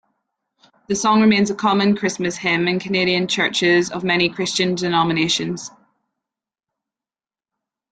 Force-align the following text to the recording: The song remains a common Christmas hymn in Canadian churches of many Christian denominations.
The 0.87 0.95
song 0.95 1.21
remains 1.21 1.51
a 1.51 1.55
common 1.55 1.95
Christmas 1.95 2.35
hymn 2.35 2.67
in 2.67 2.79
Canadian 2.79 3.27
churches 3.27 3.91
of 3.91 4.03
many 4.03 4.29
Christian 4.29 4.73
denominations. 4.73 5.69